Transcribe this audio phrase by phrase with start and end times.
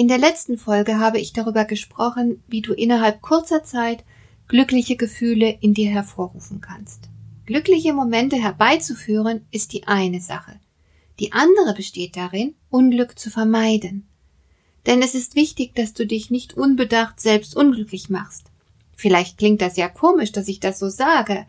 [0.00, 4.02] In der letzten Folge habe ich darüber gesprochen, wie du innerhalb kurzer Zeit
[4.48, 7.10] glückliche Gefühle in dir hervorrufen kannst.
[7.44, 10.58] Glückliche Momente herbeizuführen ist die eine Sache.
[11.18, 14.08] Die andere besteht darin, Unglück zu vermeiden.
[14.86, 18.46] Denn es ist wichtig, dass du dich nicht unbedacht selbst unglücklich machst.
[18.96, 21.44] Vielleicht klingt das ja komisch, dass ich das so sage,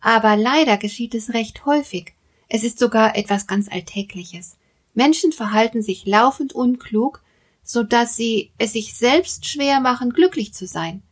[0.00, 2.14] aber leider geschieht es recht häufig.
[2.48, 4.58] Es ist sogar etwas ganz Alltägliches.
[4.94, 7.24] Menschen verhalten sich laufend unklug,
[7.66, 11.02] so dass sie es sich selbst schwer machen, glücklich zu sein.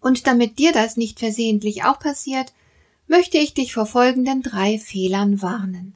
[0.00, 2.52] Und damit dir das nicht versehentlich auch passiert,
[3.06, 5.94] möchte ich dich vor folgenden drei Fehlern warnen.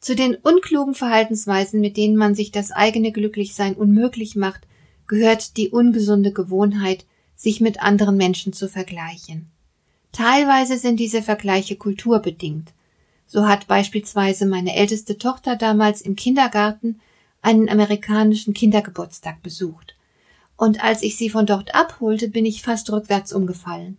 [0.00, 4.66] Zu den unklugen Verhaltensweisen, mit denen man sich das eigene Glücklichsein unmöglich macht,
[5.06, 9.46] gehört die ungesunde Gewohnheit, sich mit anderen Menschen zu vergleichen.
[10.10, 12.72] Teilweise sind diese Vergleiche kulturbedingt.
[13.28, 17.00] So hat beispielsweise meine älteste Tochter damals im Kindergarten
[17.42, 19.94] einen amerikanischen Kindergeburtstag besucht.
[20.56, 23.98] Und als ich sie von dort abholte, bin ich fast rückwärts umgefallen.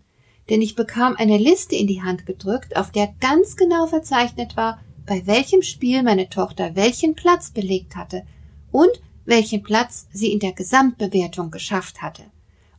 [0.50, 4.80] Denn ich bekam eine Liste in die Hand gedrückt, auf der ganz genau verzeichnet war,
[5.06, 8.24] bei welchem Spiel meine Tochter welchen Platz belegt hatte
[8.72, 8.92] und
[9.26, 12.24] welchen Platz sie in der Gesamtbewertung geschafft hatte.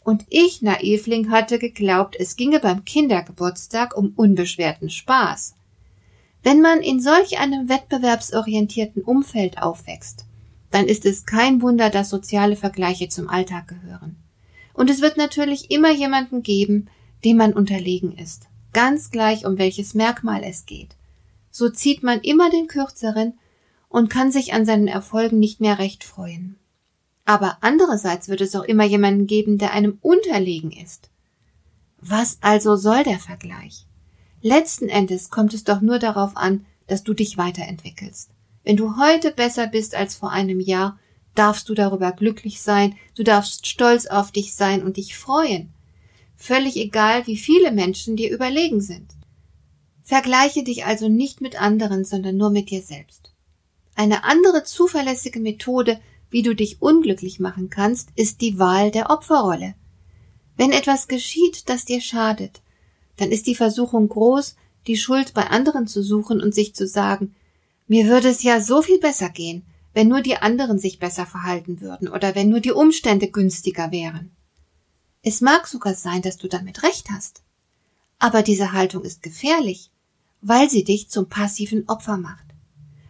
[0.02, 5.54] Und ich, Naivling, hatte geglaubt, es ginge beim Kindergeburtstag um unbeschwerten Spaß.
[6.42, 10.24] Wenn man in solch einem wettbewerbsorientierten Umfeld aufwächst,
[10.70, 14.16] dann ist es kein Wunder, dass soziale Vergleiche zum Alltag gehören.
[14.74, 16.88] Und es wird natürlich immer jemanden geben,
[17.24, 20.94] dem man unterlegen ist, ganz gleich um welches Merkmal es geht.
[21.50, 23.34] So zieht man immer den kürzeren
[23.88, 26.56] und kann sich an seinen Erfolgen nicht mehr recht freuen.
[27.24, 31.10] Aber andererseits wird es auch immer jemanden geben, der einem unterlegen ist.
[32.00, 33.86] Was also soll der Vergleich?
[34.40, 38.30] Letzten Endes kommt es doch nur darauf an, dass du dich weiterentwickelst.
[38.68, 40.98] Wenn du heute besser bist als vor einem Jahr,
[41.34, 45.72] darfst du darüber glücklich sein, du darfst stolz auf dich sein und dich freuen.
[46.36, 49.06] Völlig egal, wie viele Menschen dir überlegen sind.
[50.02, 53.32] Vergleiche dich also nicht mit anderen, sondern nur mit dir selbst.
[53.94, 59.76] Eine andere zuverlässige Methode, wie du dich unglücklich machen kannst, ist die Wahl der Opferrolle.
[60.58, 62.60] Wenn etwas geschieht, das dir schadet,
[63.16, 67.34] dann ist die Versuchung groß, die Schuld bei anderen zu suchen und sich zu sagen,
[67.88, 71.80] mir würde es ja so viel besser gehen, wenn nur die anderen sich besser verhalten
[71.80, 74.30] würden oder wenn nur die Umstände günstiger wären.
[75.22, 77.42] Es mag sogar sein, dass du damit recht hast.
[78.18, 79.90] Aber diese Haltung ist gefährlich,
[80.40, 82.44] weil sie dich zum passiven Opfer macht.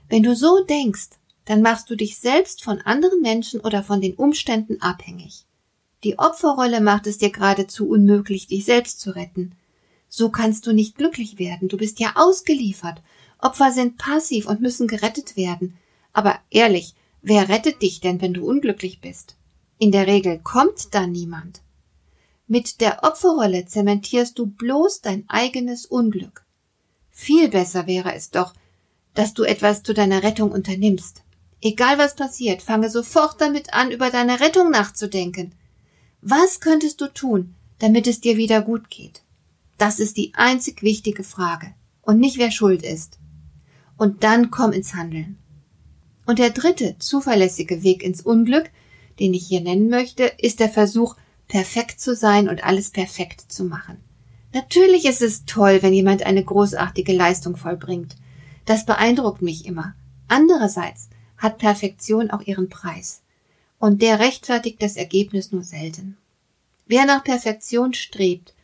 [0.08, 1.10] Wenn du so denkst,
[1.44, 5.44] dann machst du dich selbst von anderen Menschen oder von den Umständen abhängig.
[6.04, 9.54] Die Opferrolle macht es dir geradezu unmöglich, dich selbst zu retten.
[10.08, 13.02] So kannst du nicht glücklich werden, du bist ja ausgeliefert
[13.38, 15.78] Opfer sind passiv und müssen gerettet werden.
[16.12, 19.36] Aber ehrlich, wer rettet dich denn, wenn du unglücklich bist?
[19.78, 21.62] In der Regel kommt da niemand.
[22.48, 26.44] Mit der Opferrolle zementierst du bloß dein eigenes Unglück.
[27.10, 28.54] Viel besser wäre es doch,
[29.14, 31.22] dass du etwas zu deiner Rettung unternimmst.
[31.60, 35.54] Egal was passiert, fange sofort damit an, über deine Rettung nachzudenken.
[36.22, 39.22] Was könntest du tun, damit es dir wieder gut geht?
[39.76, 43.17] Das ist die einzig wichtige Frage und nicht wer schuld ist
[43.98, 45.36] und dann komm ins Handeln.
[46.24, 48.70] Und der dritte zuverlässige Weg ins Unglück,
[49.18, 51.16] den ich hier nennen möchte, ist der Versuch,
[51.48, 53.98] perfekt zu sein und alles perfekt zu machen.
[54.54, 58.16] Natürlich ist es toll, wenn jemand eine großartige Leistung vollbringt.
[58.64, 59.94] Das beeindruckt mich immer.
[60.28, 63.22] Andererseits hat Perfektion auch ihren Preis.
[63.78, 66.16] Und der rechtfertigt das Ergebnis nur selten.
[66.86, 68.54] Wer nach Perfektion strebt,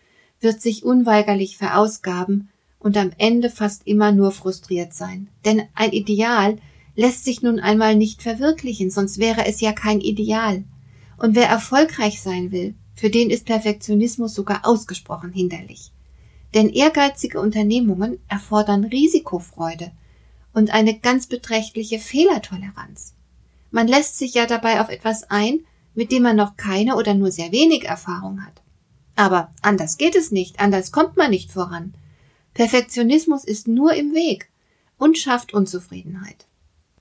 [0.41, 2.51] wird sich unweigerlich verausgaben
[2.85, 5.29] und am Ende fast immer nur frustriert sein.
[5.47, 6.59] Denn ein Ideal
[6.95, 10.65] lässt sich nun einmal nicht verwirklichen, sonst wäre es ja kein Ideal.
[11.17, 15.93] Und wer erfolgreich sein will, für den ist Perfektionismus sogar ausgesprochen hinderlich.
[16.53, 19.91] Denn ehrgeizige Unternehmungen erfordern Risikofreude
[20.53, 23.15] und eine ganz beträchtliche Fehlertoleranz.
[23.71, 25.61] Man lässt sich ja dabei auf etwas ein,
[25.95, 28.61] mit dem man noch keine oder nur sehr wenig Erfahrung hat.
[29.17, 31.95] Aber anders geht es nicht, anders kommt man nicht voran.
[32.55, 34.49] Perfektionismus ist nur im Weg
[34.97, 36.47] und schafft Unzufriedenheit.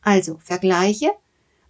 [0.01, 1.11] Also Vergleiche,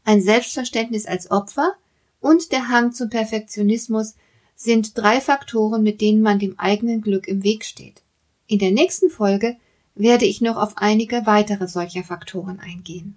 [0.06, 1.74] ein Selbstverständnis als Opfer
[2.20, 4.16] und der Hang zum Perfektionismus
[4.56, 8.02] sind drei Faktoren, mit denen man dem eigenen Glück im Weg steht.
[8.48, 9.58] In der nächsten Folge
[9.96, 13.16] werde ich noch auf einige weitere solcher Faktoren eingehen.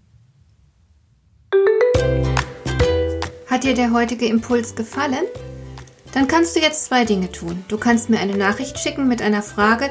[3.46, 5.24] Hat dir der heutige Impuls gefallen?
[6.12, 7.64] Dann kannst du jetzt zwei Dinge tun.
[7.68, 9.90] Du kannst mir eine Nachricht schicken mit einer Frage,